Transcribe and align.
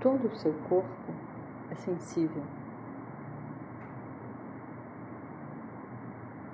Todo 0.00 0.28
o 0.28 0.36
seu 0.36 0.54
corpo 0.68 1.12
é 1.72 1.74
sensível, 1.74 2.44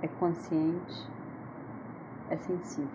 é 0.00 0.08
consciente, 0.08 1.06
é 2.30 2.38
sensível. 2.38 2.88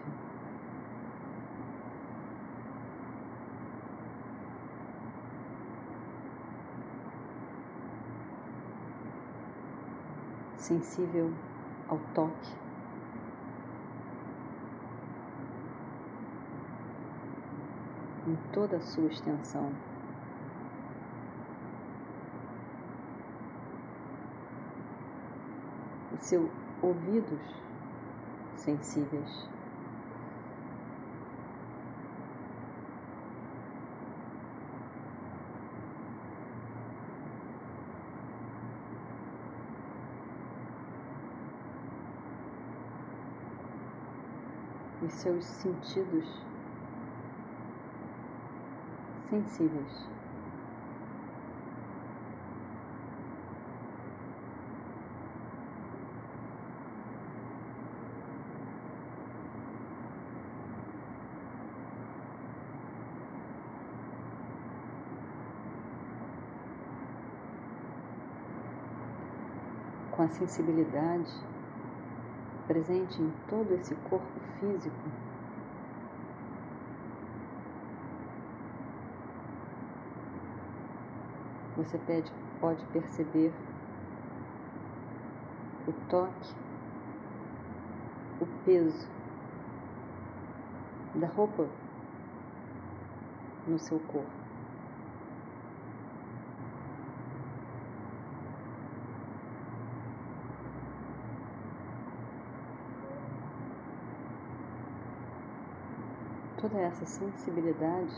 Sensível 10.58 11.32
ao 11.88 12.00
toque, 12.16 12.56
em 18.28 18.36
toda 18.52 18.78
a 18.78 18.82
sua 18.82 19.06
extensão. 19.06 19.72
Seus 26.20 26.50
ouvidos 26.82 27.40
sensíveis. 28.56 29.50
Os 45.02 45.14
seus 45.14 45.46
sentidos 45.46 46.46
sensíveis. 49.30 50.19
Com 70.20 70.24
a 70.24 70.28
sensibilidade 70.28 71.32
presente 72.68 73.22
em 73.22 73.32
todo 73.48 73.74
esse 73.74 73.96
corpo 74.10 74.38
físico. 74.60 74.98
Você 81.78 81.98
pede, 82.00 82.30
pode 82.60 82.84
perceber 82.88 83.54
o 85.88 85.94
toque, 86.10 86.54
o 88.42 88.46
peso 88.66 89.08
da 91.16 91.28
roupa 91.28 91.66
no 93.66 93.80
seu 93.80 93.98
corpo. 94.02 94.39
Toda 106.60 106.78
essa 106.80 107.06
sensibilidade 107.06 108.14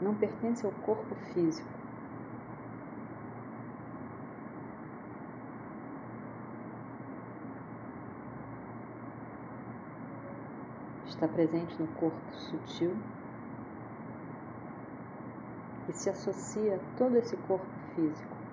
não 0.00 0.14
pertence 0.14 0.66
ao 0.66 0.72
corpo 0.72 1.14
físico. 1.32 1.68
Está 11.06 11.28
presente 11.28 11.80
no 11.80 11.86
corpo 11.94 12.34
sutil 12.34 12.96
e 15.88 15.92
se 15.92 16.10
associa 16.10 16.74
a 16.74 16.98
todo 16.98 17.16
esse 17.16 17.36
corpo 17.36 17.66
físico. 17.94 18.43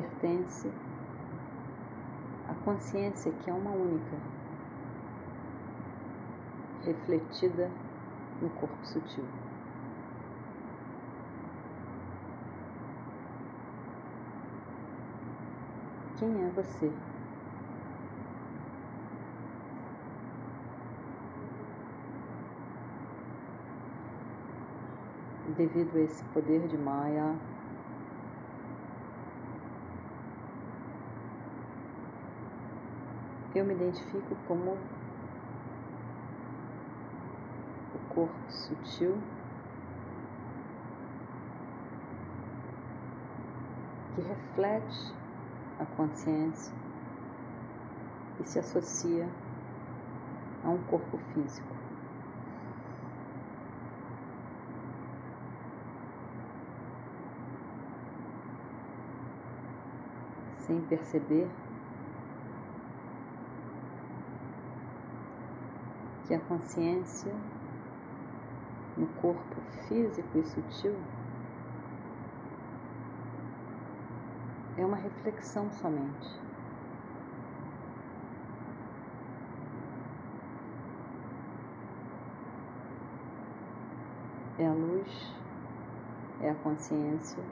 Pertence 0.00 0.70
à 2.48 2.54
consciência 2.64 3.32
que 3.32 3.50
é 3.50 3.52
uma 3.52 3.72
única, 3.72 4.16
refletida 6.84 7.68
no 8.40 8.48
corpo 8.50 8.86
sutil. 8.86 9.24
Quem 16.16 16.44
é 16.44 16.48
você? 16.50 16.92
Devido 25.56 25.96
a 25.96 26.00
esse 26.02 26.22
poder 26.26 26.68
de 26.68 26.78
Maya, 26.78 27.34
eu 33.58 33.64
me 33.64 33.74
identifico 33.74 34.36
como 34.46 34.78
o 37.92 38.14
corpo 38.14 38.52
sutil 38.52 39.18
que 44.14 44.20
reflete 44.20 45.14
a 45.80 45.86
consciência 45.86 46.72
e 48.40 48.44
se 48.44 48.60
associa 48.60 49.28
a 50.62 50.70
um 50.70 50.78
corpo 50.84 51.18
físico. 51.34 51.76
Sem 60.58 60.80
perceber 60.82 61.50
que 66.28 66.34
a 66.34 66.40
consciência 66.40 67.34
no 68.98 69.06
corpo 69.20 69.56
físico 69.88 70.38
e 70.38 70.44
sutil 70.44 70.94
é 74.76 74.84
uma 74.84 74.98
reflexão 74.98 75.70
somente. 75.72 76.38
É 84.58 84.66
a 84.66 84.72
luz 84.72 85.38
é 86.40 86.50
a 86.50 86.54
consciência, 86.56 87.42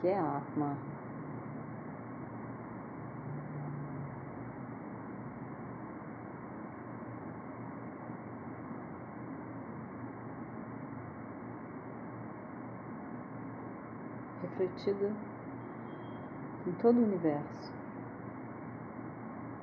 que 0.00 0.08
é 0.08 0.18
a 0.18 0.38
Atma. 0.38 0.97
Refletida 14.50 15.12
em 16.66 16.72
todo 16.82 16.98
o 16.98 17.04
universo, 17.04 17.72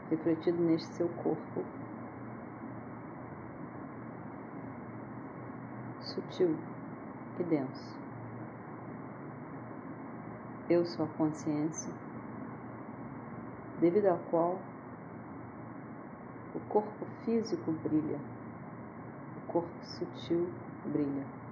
refletido 0.10 0.62
neste 0.64 0.88
seu 0.96 1.10
corpo 1.10 1.64
sutil 6.02 6.56
e 7.40 7.44
denso. 7.44 7.96
Eu 10.70 10.86
sou 10.86 11.06
a 11.06 11.08
consciência, 11.10 11.92
devido 13.80 14.08
à 14.08 14.18
qual 14.32 14.60
o 16.56 16.60
corpo 16.72 17.06
físico 17.24 17.72
brilha, 17.84 18.20
o 19.36 19.52
corpo 19.52 19.86
sutil 19.86 20.48
brilha. 20.86 21.45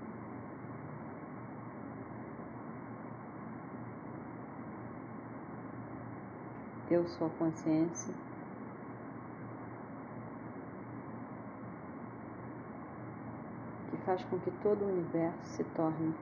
Eu 6.93 7.07
sou 7.07 7.25
a 7.25 7.29
consciência 7.31 8.13
faz 14.05 14.23
com 14.25 14.37
que 14.39 14.51
todo 14.51 14.83
o 14.83 14.87
universo 14.89 15.39
se 15.45 15.63
torne 15.63 16.13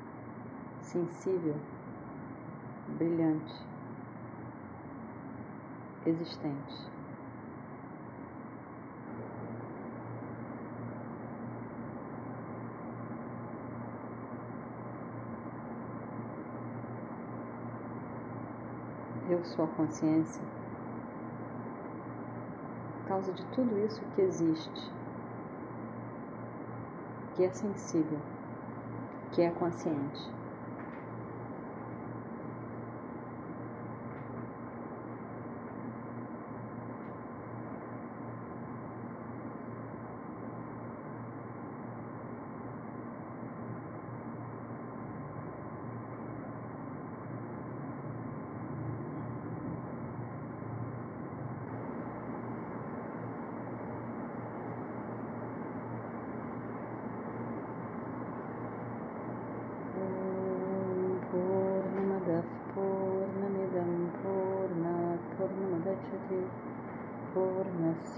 sensível, 0.81 1.55
brilhante, 2.97 3.53
existente. 6.05 6.91
Eu 19.29 19.43
sou 19.45 19.65
a 19.65 19.67
consciência, 19.69 20.41
causa 23.21 23.33
de 23.33 23.45
tudo 23.55 23.77
isso 23.77 24.01
que 24.15 24.21
existe 24.21 24.91
que 27.35 27.43
é 27.43 27.49
sensível, 27.53 28.19
que 29.31 29.41
é 29.43 29.51
consciente. 29.51 30.40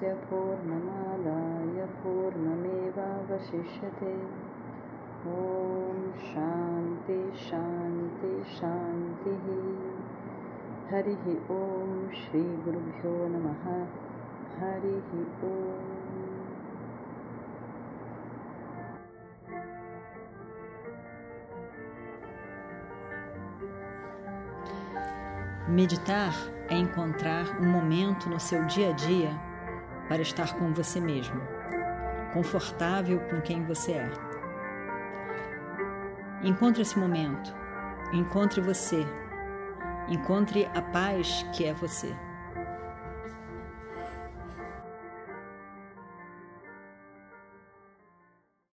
पूर्णस्य 0.02 0.12
पूर्णमादाय 0.28 1.84
पूर्णमेवावशिष्यते 2.02 2.94
ॐ 5.32 6.00
शान्ति 6.30 7.18
शान्ति 7.44 8.32
शान्तिः 8.54 9.46
हरिः 10.90 11.24
ॐ 11.56 11.92
श्रीगुरुभ्यो 12.20 13.14
नमः 13.34 13.64
हरिः 14.58 15.12
ॐ 15.50 15.56
Meditar 25.78 26.32
é 26.70 26.76
encontrar 26.78 27.44
um 27.60 27.66
momento 27.68 28.30
no 28.30 28.38
seu 28.40 28.64
dia 28.64 28.88
a 28.88 28.94
dia 28.94 29.32
para 30.07 30.21
estar 30.21 30.53
com 30.55 30.73
você 30.73 30.99
mesmo, 30.99 31.41
confortável 32.33 33.19
com 33.29 33.41
quem 33.41 33.63
você 33.65 33.93
é. 33.93 34.11
Encontre 36.43 36.81
esse 36.81 36.97
momento, 36.99 37.55
encontre 38.11 38.61
você, 38.61 39.05
encontre 40.07 40.69
a 40.73 40.81
paz 40.81 41.45
que 41.53 41.65
é 41.65 41.73
você. 41.73 42.13